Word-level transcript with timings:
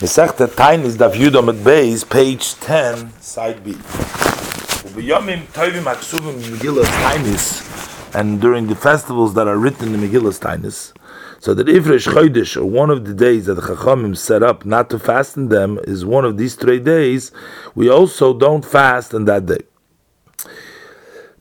Mesechta 0.00 0.48
Tainis 0.48 0.96
Daf 0.96 1.12
Yudom 1.12 1.50
at 1.50 1.56
Beis, 1.56 2.08
page 2.08 2.54
10, 2.54 3.20
side 3.20 3.62
B. 3.62 3.72
Ubiyomim 3.72 5.44
Aksuvim 5.44 6.40
Tainis, 6.40 8.14
and 8.14 8.40
during 8.40 8.66
the 8.66 8.74
festivals 8.74 9.34
that 9.34 9.46
are 9.46 9.58
written 9.58 9.92
in 9.92 10.00
Megillah 10.00 10.40
Tainis, 10.40 10.94
so 11.38 11.52
that 11.52 11.66
Ivresh 11.66 12.08
Chodesh, 12.10 12.56
or 12.56 12.64
one 12.64 12.88
of 12.88 13.04
the 13.04 13.12
days 13.12 13.44
that 13.44 13.56
the 13.56 13.60
Chachamim 13.60 14.16
set 14.16 14.42
up 14.42 14.64
not 14.64 14.88
to 14.88 14.98
fast 14.98 15.36
in 15.36 15.50
them, 15.50 15.78
is 15.84 16.02
one 16.02 16.24
of 16.24 16.38
these 16.38 16.54
three 16.54 16.80
days, 16.80 17.30
we 17.74 17.90
also 17.90 18.32
don't 18.32 18.64
fast 18.64 19.12
on 19.12 19.26
that 19.26 19.44
day. 19.44 19.60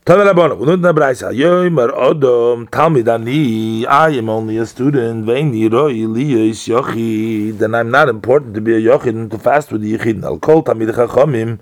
Tana 0.10 0.26
Rabbana, 0.26 0.58
we 0.58 0.66
learned 0.66 0.84
in 0.84 0.96
the 0.96 1.00
Braisa, 1.00 1.32
Yoymar 1.32 1.96
Odom, 1.96 2.68
Talmid 2.68 3.08
Ani, 3.08 3.86
I 3.86 4.10
am 4.10 4.28
only 4.28 4.58
a 4.58 4.66
student, 4.66 5.24
Veini 5.24 5.72
Roi 5.72 5.94
Liyos 5.94 6.68
Yochid, 6.68 7.60
then 7.60 7.76
I'm 7.76 7.92
not 7.92 8.10
important 8.10 8.56
to 8.56 8.62
be 8.62 8.74
a 8.74 8.80
Yochid 8.80 9.10
and 9.10 9.30
to 9.30 9.38
fast 9.38 9.72
with 9.72 9.84
the 9.84 9.96
Yochid. 9.96 10.24
I'll 10.24 10.40
call 10.40 10.64
Talmid 10.64 10.92
Chachamim, 10.92 11.60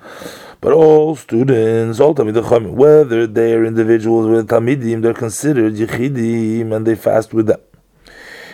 but 0.61 0.71
all 0.71 1.17
students, 1.17 1.99
all 1.99 2.15
Talmid 2.15 2.41
Chachamim, 2.41 2.71
whether 2.71 3.27
they're 3.27 3.65
individuals 3.65 4.29
with 4.29 4.47
Talmidim, 4.47 5.01
they're 5.01 5.13
considered 5.13 5.73
Yechidim 5.73 6.73
and 6.73 6.87
they 6.87 6.95
fast 6.95 7.33
with 7.33 7.47
them. 7.47 7.59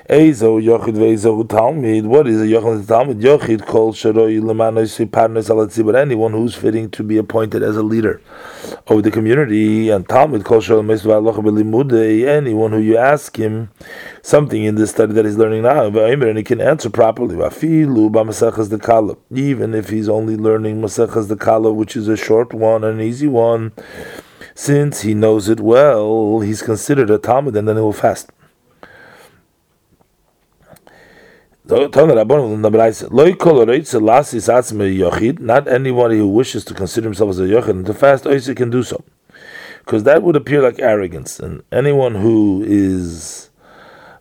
Eizo 0.09 0.61
Yochid 0.61 0.95
Veizo 0.95 1.47
Talmid. 1.47 2.03
What 2.03 2.27
is 2.27 2.41
a 2.41 2.43
Yochid 2.43 2.83
Talmid? 2.83 3.21
Yochid 3.21 3.65
called 3.65 3.95
Sharoi 3.95 4.41
Lemanoisi 4.41 5.09
Parnes 5.09 5.47
Alatzi, 5.47 5.85
but 5.85 5.95
anyone 5.95 6.33
who's 6.33 6.55
fitting 6.55 6.89
to 6.89 7.03
be 7.03 7.17
appointed 7.17 7.63
as 7.63 7.77
a 7.77 7.83
leader 7.83 8.19
of 8.87 9.03
the 9.03 9.09
community. 9.09 9.89
And 9.89 10.05
Talmid 10.05 10.43
called 10.43 10.63
Sharoi 10.63 10.83
Meisva 10.83 12.27
anyone 12.27 12.73
who 12.73 12.79
you 12.79 12.97
ask 12.97 13.39
him 13.39 13.69
something 14.21 14.65
in 14.65 14.75
this 14.75 14.89
study 14.89 15.13
that 15.13 15.23
he's 15.23 15.37
learning 15.37 15.61
now, 15.61 15.85
and 15.85 16.37
he 16.37 16.43
can 16.43 16.59
answer 16.59 16.89
properly. 16.89 17.35
Even 17.35 17.45
if 19.73 19.89
he's 19.89 20.09
only 20.09 20.35
learning 20.35 20.81
Masechas 20.81 21.29
the 21.29 21.37
Kala, 21.37 21.71
which 21.71 21.95
is 21.95 22.09
a 22.09 22.17
short 22.17 22.53
one, 22.53 22.83
an 22.83 22.99
easy 22.99 23.27
one, 23.27 23.71
since 24.53 25.03
he 25.03 25.13
knows 25.13 25.47
it 25.47 25.61
well, 25.61 26.41
he's 26.41 26.61
considered 26.61 27.09
a 27.09 27.17
Talmud, 27.17 27.55
and 27.55 27.69
then 27.69 27.77
he 27.77 27.81
will 27.81 27.93
fast. 27.93 28.29
Not 31.65 31.95
anybody 35.67 36.17
who 36.17 36.27
wishes 36.27 36.65
to 36.65 36.73
consider 36.73 37.07
himself 37.07 37.29
as 37.29 37.39
a 37.39 37.43
yochid 37.43 37.69
and 37.69 37.85
to 37.85 37.93
fast 37.93 38.25
also 38.25 38.53
can 38.53 38.69
do 38.69 38.83
so, 38.83 39.01
because 39.85 40.03
that 40.03 40.23
would 40.23 40.35
appear 40.35 40.61
like 40.61 40.79
arrogance. 40.79 41.39
And 41.39 41.63
anyone 41.71 42.15
who 42.15 42.63
is 42.67 43.49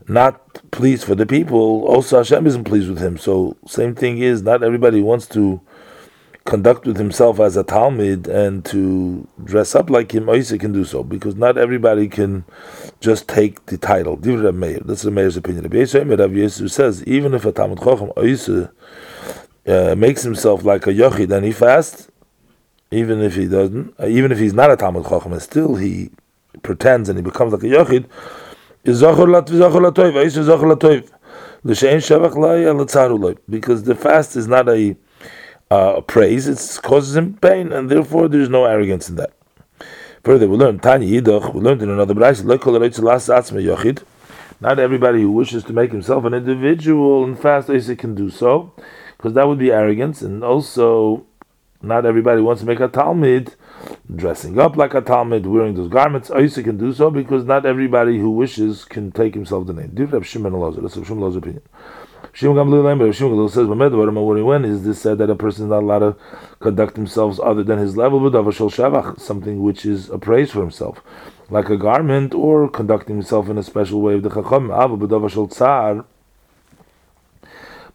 not 0.07 0.71
pleased 0.71 1.05
for 1.05 1.17
the 1.17 1.27
people, 1.27 1.85
also 1.85 2.19
Hashem 2.19 2.47
isn't 2.47 2.65
pleased 2.65 2.89
with 2.89 3.01
him. 3.01 3.19
So 3.19 3.57
same 3.67 3.97
thing 3.97 4.19
is, 4.19 4.43
not 4.43 4.63
everybody 4.63 5.03
wants 5.03 5.27
to 5.29 5.61
conduct 6.45 6.87
with 6.87 6.97
himself 6.97 7.39
as 7.41 7.57
a 7.57 7.63
Talmud 7.63 8.27
and 8.27 8.65
to 8.67 9.27
dress 9.45 9.75
up 9.75 9.91
like 9.91 10.13
him, 10.13 10.27
Oisa 10.27 10.59
can 10.59 10.73
do 10.73 10.85
so, 10.85 11.03
because 11.03 11.37
not 11.37 11.57
everybody 11.57 12.09
can 12.09 12.45
just 13.01 13.29
take 13.29 13.67
the 13.67 13.79
title. 13.79 14.17
That's 14.17 15.03
the 15.03 15.11
Meir's 15.11 15.37
opinion. 15.37 15.65
Rabbi 15.65 15.77
Yisrael 15.77 16.71
says, 16.71 17.05
even 17.05 17.35
if 17.35 17.45
a 17.45 17.53
Talmud 17.53 17.79
Chochem 17.79 18.13
Oisa 18.15 18.71
uh, 19.67 19.95
makes 19.95 20.23
himself 20.23 20.65
like 20.65 20.87
a 20.87 20.93
Yochid 20.93 21.31
and 21.31 21.45
he 21.45 21.53
fasts, 21.53 22.09
even 22.91 23.21
if 23.21 23.37
he 23.37 23.47
doesn't, 23.47 23.95
uh, 24.01 24.07
even 24.07 24.33
if 24.33 24.39
he's 24.39 24.55
not 24.55 24.71
a 24.71 24.77
Talmud 24.77 25.05
Chochem, 25.05 25.33
and 25.33 25.43
still 25.43 25.77
he 25.77 26.11
pretends 26.63 27.09
and 27.09 27.19
he 27.19 27.23
becomes 27.23 27.53
like 27.53 27.63
a 27.63 27.67
Yochid, 27.67 28.07
is. 28.85 29.01
Because 33.49 33.83
the 33.85 33.95
fast 33.95 34.37
is 34.37 34.49
not 34.49 34.69
a 34.69 34.97
uh, 35.73 36.01
praise, 36.03 36.47
it 36.49 36.83
causes 36.83 37.17
him 37.17 37.35
pain, 37.35 37.73
and 37.73 37.91
therefore 37.91 38.29
there 38.29 38.41
is 38.41 38.51
no 38.51 38.67
arrogance 38.67 39.09
in 39.09 39.17
that. 39.17 39.33
Further, 40.23 40.49
we 40.49 40.57
learned 40.57 40.83
Tanya 40.83 41.09
Yidach, 41.09 41.55
we 41.55 41.61
learned 41.61 41.83
in 41.83 41.89
another 41.89 42.15
Braisa, 42.15 42.45
not 44.61 44.79
everybody 44.79 45.23
who 45.23 45.33
wishes 45.33 45.65
to 45.65 45.73
make 45.73 45.91
himself 45.91 46.25
an 46.25 46.35
individual 46.35 47.25
and 47.25 47.39
fast 47.39 47.71
Isaac 47.71 47.99
can 47.99 48.15
do 48.15 48.29
so, 48.29 48.73
because 49.17 49.33
that 49.33 49.49
would 49.49 49.59
be 49.59 49.73
arrogance, 49.73 50.21
and 50.21 50.45
also 50.45 51.25
not 51.81 52.05
everybody 52.07 52.43
wants 52.43 52.61
to 52.61 52.67
make 52.67 52.79
a 52.81 52.89
Talmud 52.89 53.55
dressing 54.15 54.59
up 54.61 54.77
like 54.77 54.95
a 54.95 55.01
Talmud, 55.01 55.47
wearing 55.47 55.75
those 55.75 55.89
garments. 55.89 56.31
Isaac 56.31 56.67
can 56.67 56.77
do 56.77 56.93
so 56.93 57.11
because 57.11 57.45
not 57.45 57.67
everybody 57.67 58.19
who 58.19 58.31
wishes 58.31 58.85
can 58.85 59.11
take 59.11 59.35
himself 59.35 59.67
the 59.67 59.73
name. 59.73 59.91
That's 59.95 60.27
Shimon 60.27 60.53
Elazar 60.53 61.37
opinion. 61.37 61.63
Shimon 62.33 62.57
Gamliel 62.57 63.51
says, 63.51 63.67
when 63.67 64.65
is 64.65 64.85
this 64.85 65.01
said 65.01 65.19
that 65.19 65.29
a 65.29 65.35
person 65.35 65.65
is 65.65 65.71
not 65.71 65.83
allowed 65.83 65.99
to 65.99 66.17
conduct 66.61 66.95
themselves 66.95 67.39
other 67.39 67.63
than 67.63 67.79
his 67.79 67.97
level, 67.97 68.31
something 69.19 69.63
which 69.63 69.85
is 69.85 70.09
a 70.09 70.19
praise 70.19 70.51
for 70.51 70.61
himself, 70.61 71.03
like 71.51 71.69
a 71.69 71.77
garment 71.77 72.33
or 72.35 72.69
conducting 72.71 73.17
himself 73.17 73.49
in 73.49 73.59
a 73.59 73.63
special 73.63 74.01
way 74.01 74.15
of 74.15 74.23
the 74.23 74.31
chacham, 74.31 74.69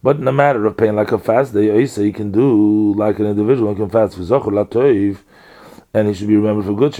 but 0.04 0.18
in 0.18 0.28
a 0.28 0.32
matter 0.32 0.66
of 0.68 0.78
pain, 0.78 0.96
like 0.96 1.12
a 1.12 1.18
fast 1.18 1.54
day, 1.56 1.86
he 1.88 2.12
can 2.12 2.32
do 2.32 2.94
like 2.94 3.18
an 3.18 3.26
individual, 3.26 3.72
he 3.72 3.76
can 3.80 3.90
fast 3.90 4.16
for 4.16 4.22
Zochur 4.22 4.52
Latoiv, 4.52 5.18
and 5.94 6.08
he 6.08 6.14
should 6.14 6.28
be 6.28 6.36
remembered 6.36 6.66
for 6.66 6.76
good, 6.76 6.92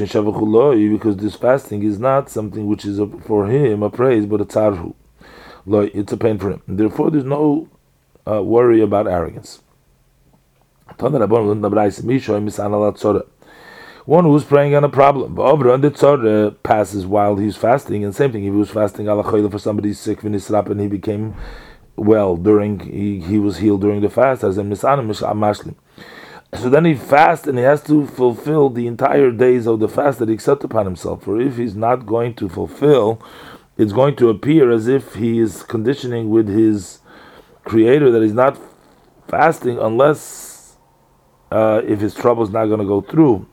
because 0.90 1.18
this 1.18 1.36
fasting 1.36 1.84
is 1.84 2.00
not 2.00 2.30
something 2.32 2.66
which 2.66 2.86
is 2.86 2.98
a, 2.98 3.06
for 3.06 3.46
him 3.46 3.84
a 3.84 3.90
praise, 3.92 4.26
but 4.26 4.42
a 4.42 4.46
tzarhu 4.46 4.96
it's 5.70 6.14
a 6.14 6.18
pain 6.18 6.38
for 6.38 6.52
him. 6.52 6.62
Therefore, 6.68 7.12
there's 7.12 7.24
no 7.24 7.70
uh, 8.30 8.44
worry 8.44 8.82
about 8.82 9.08
arrogance. 9.08 9.62
One 14.06 14.24
who's 14.24 14.44
praying 14.46 14.74
on 14.74 14.84
a 14.86 14.90
problem, 14.90 15.36
passes 16.64 17.06
while 17.06 17.36
he's 17.36 17.58
fasting, 17.58 18.06
and 18.06 18.16
same 18.16 18.32
thing 18.32 18.46
if 18.46 18.54
he 18.54 18.58
was 18.58 18.70
fasting 18.70 19.06
for 19.06 19.60
somebody's 19.60 20.00
sick 20.00 20.24
and 20.24 20.80
he 20.80 20.88
became 20.88 21.36
well 21.98 22.38
during 22.38 22.80
he, 22.80 23.20
he 23.20 23.38
was 23.38 23.58
healed 23.58 23.82
during 23.82 24.02
the 24.02 24.10
fast 24.10 24.44
as 24.44 24.58
a 24.58 24.64
mashlim. 24.64 25.76
So 26.54 26.70
then 26.70 26.86
he 26.86 26.96
fasts 26.96 27.48
and 27.48 27.58
he 27.58 27.64
has 27.66 27.84
to 27.84 28.08
fulfill 28.08 28.70
the 28.70 28.88
entire 28.88 29.32
days 29.32 29.68
of 29.68 29.82
the 29.82 29.90
fast 29.90 30.20
that 30.20 30.30
he 30.30 30.38
set 30.38 30.64
upon 30.64 30.86
himself. 30.86 31.24
For 31.24 31.42
if 31.42 31.58
he's 31.58 31.76
not 31.76 32.06
going 32.06 32.36
to 32.36 32.48
fulfill 32.48 33.22
it's 33.78 33.94
going 33.94 34.16
to 34.16 34.30
appear 34.30 34.72
as 34.72 34.88
if 34.88 35.16
he 35.16 35.40
is 35.40 35.64
conditioning 35.64 36.30
with 36.30 36.48
his 36.48 37.00
creator 37.64 38.12
that 38.12 38.22
he's 38.24 38.34
not 38.34 38.60
fasting 39.28 39.78
unless 39.78 40.78
uh, 41.52 41.82
if 41.86 42.00
his 42.00 42.14
trouble 42.14 42.44
is 42.44 42.50
not 42.50 42.66
going 42.66 42.80
to 42.80 42.86
go 42.86 43.02
through. 43.02 43.48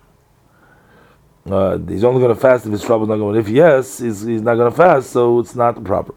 Uh, 1.47 1.77
he's 1.79 2.05
only 2.05 2.21
going 2.21 2.35
to 2.35 2.41
fast 2.41 2.65
if 2.65 2.73
his 2.73 2.83
trouble 2.83 3.05
is 3.05 3.09
not 3.11 3.17
going. 3.17 3.37
If 3.37 3.49
yes, 3.49 3.99
he's, 3.99 4.23
he's 4.23 4.41
not 4.41 4.55
going 4.55 4.71
to 4.71 4.77
fast, 4.77 5.11
so 5.11 5.39
it's 5.41 5.55
not 5.55 5.83
proper. 5.85 6.15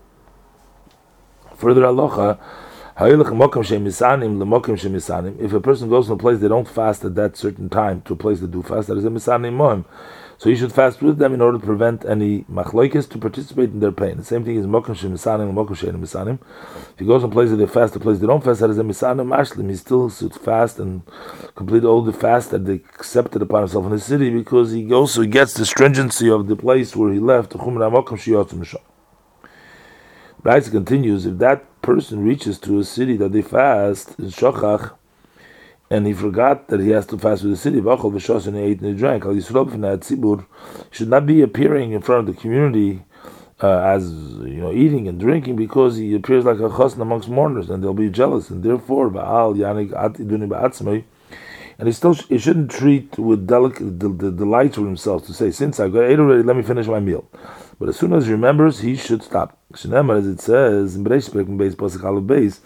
Further 1.55 1.81
halacha, 1.81 2.39
if 2.99 3.11
a 5.53 5.59
person 5.59 5.87
goes 5.87 6.07
to 6.07 6.13
a 6.13 6.17
place 6.17 6.39
they 6.39 6.47
don't 6.47 6.67
fast 6.67 7.05
at 7.05 7.13
that 7.13 7.37
certain 7.37 7.69
time 7.69 8.01
to 8.01 8.13
a 8.13 8.15
place 8.15 8.39
they 8.39 8.47
do 8.47 8.63
fast, 8.63 8.87
that 8.87 8.97
is 8.97 9.05
a 9.05 9.09
misanim 9.11 9.55
moim. 9.55 9.85
So 10.39 10.49
you 10.49 10.55
should 10.55 10.71
fast 10.71 11.01
with 11.01 11.17
them 11.17 11.33
in 11.33 11.41
order 11.41 11.57
to 11.57 11.65
prevent 11.65 12.05
any 12.05 12.41
machloikis 12.43 13.09
to 13.09 13.17
participate 13.17 13.71
in 13.71 13.79
their 13.79 13.91
pain. 13.91 14.17
The 14.17 14.23
same 14.23 14.45
thing 14.45 14.55
is 14.55 14.67
mokum 14.67 14.95
shemisanim 14.95 15.49
and 15.49 15.57
mokum 15.57 15.75
misanim. 15.99 16.37
If 16.93 16.99
he 16.99 17.05
goes 17.05 17.23
places 17.31 17.57
that 17.57 17.65
they 17.65 17.65
fast, 17.65 17.93
the 17.95 17.99
place 17.99 18.19
they 18.19 18.27
don't 18.27 18.43
fast, 18.43 18.59
that 18.59 18.69
is 18.69 18.77
a 18.77 18.83
misanim 18.83 19.29
mashlim. 19.29 19.67
He 19.67 19.75
still 19.75 20.11
should 20.11 20.35
fast 20.35 20.77
and 20.77 21.01
complete 21.55 21.83
all 21.83 22.03
the 22.03 22.13
fast 22.13 22.51
that 22.51 22.65
they 22.65 22.75
accepted 22.75 23.41
upon 23.41 23.61
himself 23.61 23.85
in 23.85 23.91
the 23.91 23.99
city 23.99 24.29
because 24.29 24.71
he 24.71 24.93
also 24.93 25.23
gets 25.23 25.55
the 25.55 25.65
stringency 25.65 26.29
of 26.29 26.47
the 26.47 26.55
place 26.55 26.95
where 26.95 27.11
he 27.11 27.19
left. 27.19 27.55
Right 30.43 30.63
continues, 30.63 31.25
if 31.25 31.37
that 31.39 31.81
person 31.81 32.23
reaches 32.23 32.59
to 32.59 32.79
a 32.79 32.83
city 32.83 33.17
that 33.17 33.31
they 33.31 33.41
fast 33.41 34.19
in 34.19 34.25
Shochach, 34.25 34.91
and 35.89 36.05
he 36.05 36.13
forgot 36.13 36.67
that 36.67 36.79
he 36.79 36.89
has 36.89 37.05
to 37.07 37.17
fast 37.17 37.43
with 37.43 37.51
the 37.51 37.57
city. 37.57 37.79
V'achol 37.79 38.11
v'shos 38.11 38.47
and 38.47 38.57
he 38.57 38.63
ate 38.63 38.81
and 38.81 38.93
he 38.93 38.93
drank. 38.93 39.25
Al 39.25 39.33
Yisrael 39.33 39.69
tzibur 39.69 40.45
should 40.91 41.09
not 41.09 41.25
be 41.25 41.41
appearing 41.41 41.93
in 41.93 42.01
front 42.01 42.27
of 42.27 42.35
the 42.35 42.41
community 42.41 43.03
uh, 43.61 43.79
as 43.79 44.11
you 44.11 44.61
know 44.61 44.71
eating 44.71 45.07
and 45.07 45.19
drinking 45.19 45.55
because 45.55 45.97
he 45.97 46.13
appears 46.13 46.45
like 46.45 46.57
a 46.57 46.69
chasna 46.69 47.01
amongst 47.01 47.29
mourners 47.29 47.69
and 47.69 47.83
they'll 47.83 47.93
be 47.93 48.09
jealous 48.09 48.49
and 48.49 48.63
therefore 48.63 49.09
ba'al 49.09 49.55
yanik 49.55 49.89
atiduni 49.91 50.47
ba'atzmei. 50.47 51.03
And 51.79 51.87
he 51.87 51.93
still 51.93 52.13
he 52.13 52.37
shouldn't 52.37 52.71
treat 52.71 53.17
with 53.17 53.47
delicate 53.47 53.99
the, 53.99 54.09
delights 54.09 54.75
for 54.75 54.81
himself 54.81 55.25
to 55.27 55.33
say 55.33 55.51
since 55.51 55.79
I 55.79 55.85
ate 55.85 56.19
already, 56.19 56.43
let 56.43 56.55
me 56.55 56.63
finish 56.63 56.87
my 56.87 56.99
meal. 56.99 57.29
But 57.79 57.89
as 57.89 57.97
soon 57.97 58.13
as 58.13 58.25
he 58.25 58.31
remembers, 58.31 58.79
he 58.79 58.95
should 58.95 59.21
stop. 59.21 59.59
As 59.73 59.85
it 59.85 60.41
says 60.41 60.95
in 60.95 61.03
Bereish 61.03 61.57
Base 61.57 61.75
Pasuk 61.75 62.25
Base 62.25 62.61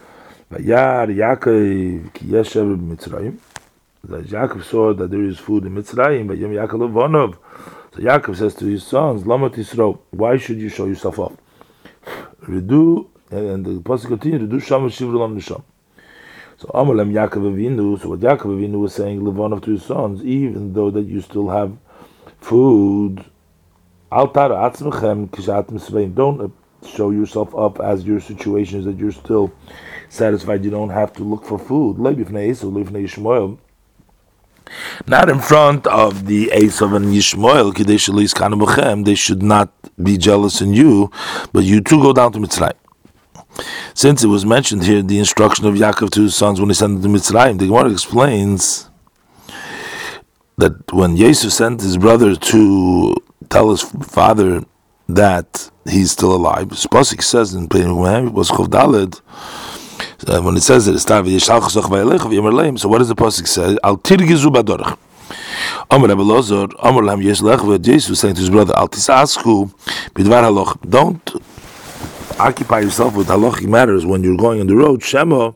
Vayar 0.51 1.07
Yaakov 1.07 2.13
ki 2.13 2.25
yeshav 2.25 2.77
b'Mitzrayim. 2.77 3.37
That 4.03 4.25
Yaakov 4.25 4.63
saw 4.65 4.93
that 4.93 5.09
there 5.09 5.23
is 5.23 5.39
food 5.39 5.65
in 5.65 5.75
Mitzrayim, 5.75 6.37
Yom 6.37 6.51
Yaakov 6.51 6.91
Vonov. 6.91 7.37
So 7.95 8.01
Yaakov 8.01 8.35
says 8.35 8.55
to 8.55 8.65
his 8.65 8.85
sons, 8.85 9.25
Lama 9.25 9.49
Tisro, 9.49 9.99
why 10.09 10.35
should 10.35 10.57
you 10.57 10.67
show 10.67 10.87
yourself 10.87 11.19
off? 11.19 11.37
Redu, 12.43 13.07
and 13.29 13.65
the 13.65 13.79
Pasuk 13.79 14.07
continues, 14.07 14.41
Redu 14.41 14.61
Sham 14.61 14.89
Shivru 14.89 15.19
Lam 15.19 15.39
Nisham. 15.39 15.63
So 16.57 16.67
Amalem 16.73 17.13
Yaakov 17.13 17.53
Avinu. 17.55 18.01
So 18.01 18.09
what 18.09 18.19
Yaakov 18.19 18.45
Avinu 18.45 18.81
was 18.81 18.93
saying, 18.93 19.21
Levon 19.21 19.63
to 19.63 19.71
his 19.71 19.83
sons, 19.83 20.21
even 20.25 20.73
though 20.73 20.91
that 20.91 21.03
you 21.03 21.21
still 21.21 21.47
have 21.47 21.77
food, 22.41 23.23
Altar 24.11 24.49
Atzmechem 24.49 25.29
Kishatim 25.29 25.79
Svein. 25.79 26.13
Don't 26.13 26.51
show 26.85 27.11
yourself 27.11 27.55
up 27.55 27.79
as 27.79 28.03
your 28.03 28.19
situation 28.19 28.79
is 28.79 28.85
that 28.85 28.97
you're 28.97 29.11
still 29.11 29.51
satisfied. 30.09 30.63
You 30.63 30.71
don't 30.71 30.89
have 30.89 31.13
to 31.13 31.23
look 31.23 31.45
for 31.45 31.57
food. 31.59 31.97
Not 35.07 35.29
in 35.29 35.39
front 35.39 35.87
of 35.87 36.27
the 36.27 36.47
Esav 36.47 36.95
and 36.95 37.05
Yishmael, 37.07 39.05
they 39.05 39.15
should 39.15 39.43
not 39.43 39.73
be 40.01 40.17
jealous 40.17 40.61
in 40.61 40.73
you, 40.73 41.11
but 41.51 41.63
you 41.63 41.81
too 41.81 42.01
go 42.01 42.13
down 42.13 42.31
to 42.33 42.39
Mitzrayim. 42.39 42.73
Since 43.93 44.23
it 44.23 44.27
was 44.27 44.45
mentioned 44.45 44.83
here, 44.85 45.01
the 45.01 45.19
instruction 45.19 45.65
of 45.65 45.75
Yaakov 45.75 46.11
to 46.11 46.21
his 46.21 46.35
sons 46.35 46.59
when 46.59 46.69
he 46.69 46.73
sent 46.73 47.01
them 47.01 47.13
to 47.13 47.19
Mitzrayim, 47.19 47.59
the 47.59 47.67
Gemara 47.67 47.91
explains 47.91 48.89
that 50.57 50.93
when 50.93 51.17
Yosef 51.17 51.51
sent 51.51 51.81
his 51.81 51.97
brother 51.97 52.35
to 52.35 53.15
tell 53.49 53.71
his 53.71 53.81
father 53.81 54.63
that 55.15 55.71
he's 55.89 56.11
still 56.11 56.33
alive, 56.35 56.69
Spasik 56.69 57.21
says 57.23 57.53
in 57.53 57.67
was 57.67 58.49
Chovdaled, 58.49 59.21
uh, 60.27 60.41
when 60.41 60.55
it 60.55 60.61
says 60.61 60.85
that 60.85 60.93
it's 60.93 61.05
time 61.05 61.25
so 61.25 62.89
what 62.89 62.99
does 62.99 63.07
the 63.07 63.15
Pasuk 63.15 63.47
say? 63.47 63.77
Al 63.83 63.97
tirgizu 63.97 64.53
badorach. 64.53 64.97
Amr 65.89 66.07
Rabbi 66.09 66.21
Lozor, 66.21 66.73
Amr 66.79 67.03
Lam 67.03 67.21
Yesh 67.21 67.41
Lech, 67.41 67.81
Jesus 67.81 68.19
saying 68.19 68.35
to 68.35 68.41
his 68.41 68.49
brother, 68.49 68.75
Al 68.77 68.87
tisasku 68.89 69.71
bidvar 70.13 70.43
haloch. 70.43 70.77
Don't 70.89 71.29
occupy 72.39 72.79
yourself 72.81 73.15
with 73.15 73.27
halachic 73.27 73.67
matters 73.67 74.05
when 74.05 74.23
you're 74.23 74.37
going 74.37 74.59
on 74.59 74.67
the 74.67 74.75
road. 74.75 75.03
Shema, 75.03 75.51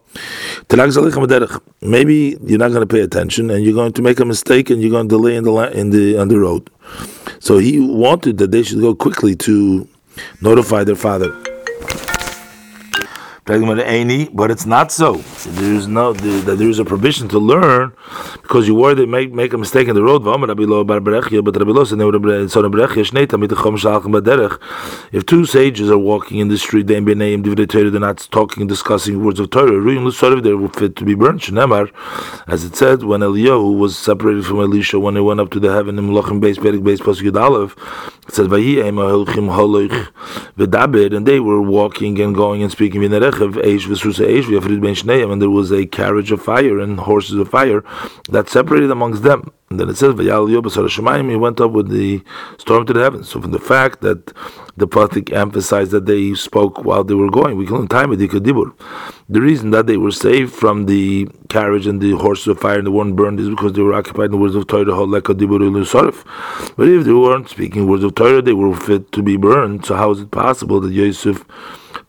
maybe 1.82 2.38
you're 2.44 2.60
not 2.60 2.70
going 2.70 2.82
to 2.82 2.86
pay 2.88 3.02
attention 3.02 3.50
and 3.52 3.64
you're 3.64 3.74
going 3.74 3.94
to 3.94 4.02
make 4.02 4.20
a 4.20 4.26
mistake 4.26 4.70
and 4.70 4.82
you're 4.82 4.92
going 4.92 5.08
to 5.08 5.16
delay 5.16 5.36
in 5.36 5.44
the 5.44 5.52
in 5.80 5.90
the 5.92 6.18
on 6.18 6.28
the 6.28 6.40
road. 6.40 6.70
So 7.40 7.58
he 7.58 7.80
wanted 7.80 8.38
that 8.40 8.52
they 8.52 8.64
should 8.64 8.82
go 8.82 8.96
quickly 8.96 9.36
to 9.38 9.88
notify 10.42 10.84
their 10.84 10.96
father 10.96 11.32
but 13.46 14.50
it's 14.50 14.66
not 14.66 14.92
so. 14.92 15.18
There's 15.18 15.88
no 15.88 16.14
that 16.14 16.56
there 16.58 16.68
is 16.68 16.80
a 16.80 16.86
provision 16.86 17.28
to 17.30 17.38
learn 17.38 17.94
because 18.42 18.68
you 18.68 18.74
worry 18.74 18.96
they 18.96 19.06
make 19.06 19.32
make 19.34 19.54
a 19.54 19.58
mistake 19.58 19.88
in 19.88 19.94
the 19.94 20.02
road. 20.02 20.24
But 20.24 20.50
If 25.12 25.26
two 25.28 25.46
sages 25.46 25.92
are 25.92 25.98
walking 25.98 26.40
in 26.40 26.48
the 26.48 26.58
street, 26.58 26.88
they're 26.88 28.00
not 28.00 28.28
talking 28.32 28.66
discussing 28.66 29.24
words 29.24 29.40
of 29.40 29.52
Torah. 29.52 30.42
They're 30.42 30.68
fit 30.70 30.96
to 30.96 31.06
be 31.06 31.14
burnt. 31.14 31.48
As 32.48 32.64
it 32.64 32.76
said, 32.76 33.04
when 33.04 33.22
Eliyahu 33.22 33.78
was 33.78 33.96
separated 33.96 34.46
from 34.48 34.60
Elisha, 34.60 35.00
when 35.00 35.16
he 35.16 35.22
went 35.22 35.40
up 35.40 35.52
to 35.52 35.60
the 35.60 35.72
heaven 35.72 36.00
in 36.00 36.10
Melachim 36.10 36.42
Beis, 36.42 36.58
Perik 36.58 36.82
Beis, 36.82 36.98
Pasuk 36.98 37.30
Yud 37.30 37.38
it 38.28 38.34
said, 38.34 38.50
and 41.14 41.28
they 41.28 41.40
were 41.40 41.62
walking 41.62 42.20
and 42.20 42.34
going 42.34 42.64
and 42.64 42.72
speaking 42.72 43.04
in 43.04 43.12
and 45.32 45.42
there 45.42 45.50
was 45.50 45.72
a 45.72 45.86
carriage 45.86 46.32
of 46.32 46.42
fire 46.42 46.80
and 46.80 47.00
horses 47.00 47.36
of 47.36 47.50
fire 47.50 47.84
that 48.30 48.50
separated 48.50 48.90
amongst 48.92 49.24
them. 49.24 49.52
And 49.70 49.80
then 49.80 49.90
it 49.90 49.98
says, 49.98 50.18
he 50.20 51.36
went 51.36 51.60
up 51.60 51.72
with 51.72 51.90
the 51.90 52.24
storm 52.60 52.86
to 52.86 52.94
the 52.94 53.02
heavens. 53.02 53.30
So 53.30 53.42
from 53.42 53.52
the 53.52 53.60
fact 53.60 54.02
that 54.02 54.28
the 54.78 54.88
Pasuk 54.88 55.34
emphasized 55.34 55.90
that 55.92 56.06
they 56.06 56.36
spoke 56.36 56.84
while 56.84 57.04
they 57.04 57.16
were 57.16 57.32
going, 57.32 57.58
we 57.58 57.66
call 57.66 57.88
time 57.88 58.12
The 58.12 58.74
reason 59.30 59.72
that 59.72 59.88
they 59.88 59.98
were 59.98 60.12
saved 60.12 60.54
from 60.54 60.86
the 60.86 61.28
carriage 61.50 61.88
and 61.88 62.00
the 62.00 62.12
horses 62.12 62.48
of 62.48 62.60
fire 62.60 62.78
and 62.78 62.86
the 62.86 62.92
one 62.92 63.14
burned 63.14 63.40
is 63.40 63.50
because 63.50 63.74
they 63.74 63.82
were 63.82 63.96
occupied 63.96 64.26
in 64.26 64.32
the 64.32 64.38
words 64.38 64.54
of 64.54 64.68
Torah, 64.68 64.86
But 64.86 66.88
if 66.88 67.06
they 67.06 67.14
weren't 67.14 67.50
speaking 67.50 67.88
words 67.88 68.04
of 68.04 68.14
Torah, 68.14 68.44
they 68.44 68.54
were 68.54 68.76
fit 68.76 69.12
to 69.14 69.24
be 69.24 69.36
burned. 69.36 69.88
So 69.88 69.96
how 69.96 70.12
is 70.12 70.22
it 70.22 70.30
possible 70.30 70.80
that 70.82 70.92
Yosef 70.92 71.44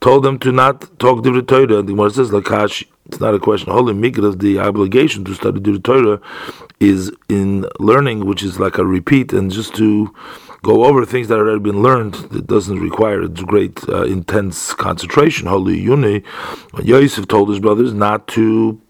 told 0.01 0.25
them 0.25 0.39
to 0.41 0.53
not 0.53 0.99
talk 0.99 1.23
the 1.23 1.43
Torah. 1.43 1.79
And 1.79 1.89
the 1.89 1.93
Gemara 1.93 2.11
says, 2.11 2.31
Lakash, 2.31 2.85
it's 3.07 3.21
not 3.21 3.35
a 3.35 3.39
question. 3.39 3.73
Holy 3.73 3.95
Mikras, 3.95 4.39
the 4.41 4.59
obligation 4.59 5.25
to 5.25 5.35
study 5.35 5.61
the 5.61 5.79
Torah 5.79 6.21
is 6.81 7.13
in 7.29 7.67
learning, 7.79 8.27
which 8.27 8.43
is 8.43 8.59
like 8.59 8.79
a 8.79 8.85
repeat, 8.85 9.33
and 9.33 9.51
just 9.51 9.75
to 9.77 10.13
go 10.63 10.85
over 10.85 11.07
things 11.07 11.29
that 11.29 11.39
have 11.39 11.47
already 11.47 11.63
been 11.63 11.83
learned. 11.83 12.17
It 12.33 12.47
doesn't 12.47 12.81
require 12.81 13.23
a 13.23 13.29
great, 13.29 13.89
uh, 13.89 14.05
intense 14.05 14.75
concentration. 14.75 15.47
Holy 15.47 15.79
Yuni, 15.79 16.23
Yosef 16.83 17.29
told 17.29 17.49
his 17.49 17.61
brothers 17.61 17.93
not 17.95 18.27
to 18.29 18.81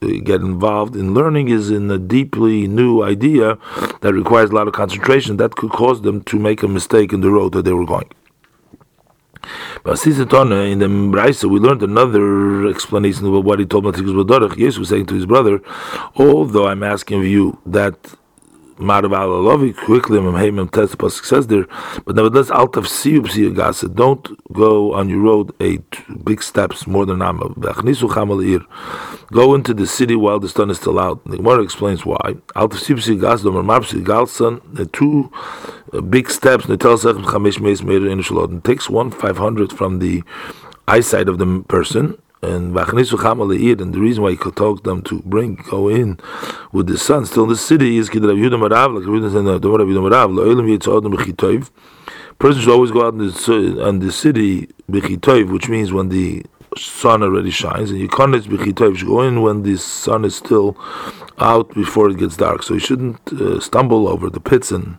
get 0.00 0.40
involved 0.40 0.96
in 0.96 1.14
learning 1.14 1.48
is 1.48 1.70
in 1.70 1.90
a 1.90 1.98
deeply 1.98 2.66
new 2.66 3.02
idea 3.02 3.58
that 4.00 4.12
requires 4.12 4.50
a 4.50 4.54
lot 4.54 4.66
of 4.66 4.74
concentration 4.74 5.36
that 5.36 5.54
could 5.56 5.70
cause 5.70 6.02
them 6.02 6.22
to 6.24 6.38
make 6.38 6.62
a 6.62 6.68
mistake 6.68 7.12
in 7.12 7.20
the 7.20 7.30
road 7.30 7.52
that 7.52 7.64
they 7.64 7.72
were 7.72 7.86
going. 7.86 8.10
But 9.82 10.04
in 10.06 10.78
the 10.78 10.86
Braisa, 10.86 11.48
we 11.48 11.58
learned 11.58 11.82
another 11.82 12.66
explanation 12.66 13.26
of 13.26 13.44
what 13.44 13.58
he 13.58 13.66
told 13.66 13.84
Matrikus 13.84 14.24
Badarach. 14.24 14.56
Jesus 14.56 14.78
was 14.78 14.88
saying 14.88 15.06
to 15.06 15.14
his 15.14 15.26
brother, 15.26 15.60
although 16.16 16.68
I'm 16.68 16.82
asking 16.82 17.20
of 17.20 17.26
you 17.26 17.58
that 17.66 17.96
Marav 18.80 19.12
Alalovi 19.12 19.76
quickly 19.76 20.18
Memheimim 20.18 20.70
test 20.70 20.96
Pasuk 20.96 21.26
says 21.26 21.46
there, 21.48 21.66
but 22.06 22.16
nevertheless 22.16 22.48
of 22.50 22.86
Siyub 22.86 23.26
Siyagasa, 23.26 23.94
don't 23.94 24.26
go 24.52 24.94
on 24.94 25.10
your 25.10 25.20
road 25.20 25.54
eight 25.60 26.00
big 26.24 26.42
steps 26.42 26.86
more 26.86 27.04
than 27.04 27.20
Amma. 27.20 27.50
Go 29.32 29.54
into 29.54 29.74
the 29.74 29.86
city 29.86 30.16
while 30.16 30.40
the 30.40 30.48
sun 30.48 30.70
is 30.70 30.78
still 30.78 30.98
out. 30.98 31.22
The 31.24 31.36
Gemara 31.36 31.62
explains 31.62 32.06
why. 32.06 32.36
Of 32.56 32.70
Siyub 32.70 33.00
Siyagasa, 33.04 33.42
the 33.42 33.50
Marmar 33.50 33.80
Sigalsan, 33.80 34.62
the 34.74 34.86
two 34.86 35.30
uh, 35.92 36.00
big 36.00 36.30
steps, 36.30 36.64
Netel 36.64 36.98
Sechem 36.98 37.24
Chamesh 37.24 37.60
Meis 37.60 37.82
Meir 37.82 38.06
It 38.08 38.64
takes 38.64 38.88
one 38.88 39.10
five 39.10 39.36
hundred 39.36 39.72
from 39.72 39.98
the 39.98 40.22
eyesight 40.88 41.28
of 41.28 41.36
the 41.38 41.64
person 41.68 42.16
and 42.42 42.74
and 42.74 43.94
the 43.94 44.00
reason 44.00 44.22
why 44.22 44.30
he 44.30 44.36
could 44.36 44.56
talk 44.56 44.82
them 44.82 45.02
to 45.02 45.20
bring 45.22 45.56
go 45.68 45.88
in 45.88 46.18
with 46.72 46.86
the 46.86 46.96
son 46.96 47.26
still 47.26 47.44
in 47.44 47.50
the 47.50 47.56
city 47.56 47.98
is 47.98 48.08
Kid 48.08 48.24
Rav 48.24 48.36
Yehuda 48.36 48.68
Marav 48.68 48.94
like 48.94 49.06
Rav 49.06 49.32
said 49.32 49.44
the 49.44 49.70
Rav 49.70 49.86
Yehuda 49.86 50.10
Marav 50.10 50.34
Lo'elim 50.34 50.78
Yitzadam 50.78 51.14
B'chitoiv. 51.14 51.70
Person 52.38 52.62
should 52.62 52.72
always 52.72 52.90
go 52.90 53.06
out 53.06 53.12
in 53.12 53.18
the, 53.18 53.86
in 53.86 53.98
the 53.98 54.10
city 54.10 54.68
B'chitoiv 54.90 55.52
which 55.52 55.68
means 55.68 55.92
when 55.92 56.08
the 56.08 56.44
sun 56.76 57.22
already 57.22 57.50
shines 57.50 57.90
and 57.90 58.00
you 58.00 58.08
can't 58.08 58.32
B'chitoiv 58.32 58.96
should 58.96 59.08
go 59.08 59.22
in 59.22 59.42
when 59.42 59.62
the 59.62 59.76
sun 59.76 60.24
is 60.24 60.36
still 60.36 60.76
out 61.38 61.72
before 61.74 62.10
it 62.10 62.18
gets 62.18 62.36
dark 62.36 62.62
so 62.62 62.74
you 62.74 62.80
shouldn't 62.80 63.32
uh, 63.32 63.58
stumble 63.60 64.06
over 64.08 64.28
the 64.30 64.40
pits 64.40 64.70
and, 64.70 64.98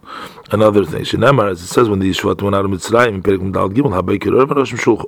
and 0.51 0.61
other 0.61 0.83
things 0.85 1.11
Shenemar 1.11 1.49
as 1.51 1.61
it 1.61 1.67
says 1.67 1.87
when 1.87 1.99
the 1.99 2.11
went 2.23 2.55
out 2.55 2.65
of 2.65 2.71
Mitzrayim 2.71 3.15
in 3.15 3.23
Perik 3.23 3.53
Dal 3.53 3.69
Gimel 3.69 4.01
HaBeikir 4.01 5.05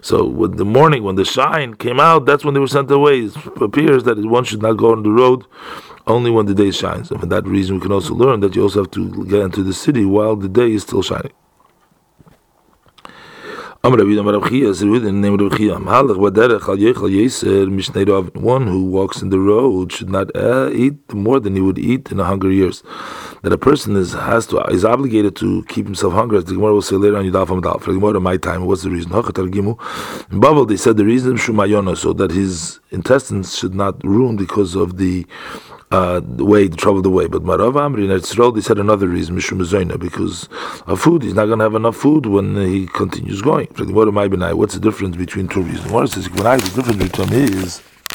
so 0.00 0.24
with 0.24 0.56
the 0.56 0.64
morning, 0.64 1.02
when 1.02 1.16
the 1.16 1.24
shine 1.24 1.74
came 1.74 1.98
out, 1.98 2.24
that's 2.24 2.44
when 2.44 2.54
they 2.54 2.60
were 2.60 2.68
sent 2.68 2.90
away. 2.90 3.22
It 3.22 3.36
appears 3.60 4.04
that 4.04 4.18
one 4.18 4.44
should 4.44 4.62
not 4.62 4.74
go 4.74 4.92
on 4.92 5.02
the 5.02 5.10
road 5.10 5.44
only 6.06 6.30
when 6.30 6.46
the 6.46 6.54
day 6.54 6.70
shines. 6.70 7.10
And 7.10 7.20
for 7.20 7.26
that 7.26 7.46
reason, 7.46 7.76
we 7.76 7.82
can 7.82 7.92
also 7.92 8.14
learn 8.14 8.40
that 8.40 8.54
you 8.54 8.62
also 8.62 8.82
have 8.82 8.90
to 8.92 9.24
get 9.26 9.40
into 9.40 9.62
the 9.62 9.74
city 9.74 10.04
while 10.04 10.36
the 10.36 10.48
day 10.48 10.72
is 10.72 10.82
still 10.82 11.02
shining. 11.02 11.32
One 18.34 18.66
who 18.66 18.84
walks 18.84 19.22
in 19.22 19.30
the 19.30 19.38
road 19.38 19.92
should 19.92 20.10
not 20.10 20.36
uh, 20.36 20.70
eat 20.72 21.14
more 21.14 21.40
than 21.40 21.54
he 21.54 21.62
would 21.62 21.78
eat 21.78 22.12
in 22.12 22.20
a 22.20 22.24
hungry 22.24 22.56
years. 22.56 22.82
That 23.42 23.52
a 23.52 23.56
person 23.56 23.96
is 23.96 24.12
has 24.12 24.46
to 24.48 24.60
is 24.64 24.84
obligated 24.84 25.36
to 25.36 25.64
keep 25.68 25.86
himself 25.86 26.12
hungry. 26.12 26.36
As 26.36 26.44
the 26.44 26.52
Gemara 26.54 26.74
will 26.74 26.82
say 26.82 26.96
later 26.96 27.16
on 27.16 27.24
Yudal 27.24 27.62
Dal. 27.62 27.78
For 27.78 27.92
the 27.92 27.98
Gemara, 27.98 28.20
my 28.20 28.36
time, 28.36 28.66
what's 28.66 28.82
the 28.82 28.90
reason? 28.90 29.10
In 29.10 30.40
Babel, 30.40 30.66
they 30.66 30.76
said 30.76 30.98
the 30.98 31.06
reason 31.06 31.36
Shumayona, 31.36 31.96
so 31.96 32.12
that 32.12 32.30
his 32.30 32.80
intestines 32.90 33.56
should 33.56 33.74
not 33.74 34.04
ruin 34.04 34.36
because 34.36 34.74
of 34.74 34.98
the 34.98 35.24
uh, 35.90 36.20
the 36.22 36.44
way, 36.44 36.68
the 36.68 36.76
trouble 36.76 37.02
the 37.02 37.10
way. 37.10 37.26
But 37.26 37.42
Marav 37.44 37.74
Amri 37.74 38.04
in 38.04 38.10
they 38.54 38.60
said 38.60 38.78
another 38.78 39.08
reason, 39.08 39.36
Mishum 39.36 39.98
because 39.98 40.48
of 40.86 41.00
food. 41.00 41.22
He's 41.22 41.34
not 41.34 41.46
going 41.46 41.58
to 41.58 41.64
have 41.64 41.74
enough 41.74 41.96
food 41.96 42.26
when 42.26 42.56
he 42.56 42.86
continues 42.86 43.42
going. 43.42 43.68
What 43.78 44.08
am 44.08 44.18
I 44.18 44.28
denying? 44.28 44.56
What's 44.56 44.74
the 44.74 44.80
difference 44.80 45.16
between 45.16 45.48
two 45.48 45.62
reasons? 45.62 45.90
One 45.90 46.06
says, 46.06 46.28
the 46.28 46.72
difference 46.74 47.02
between 47.02 47.28
them 47.28 47.32
is 47.32 47.82